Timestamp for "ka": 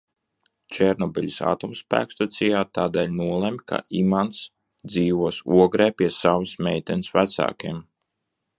3.73-3.81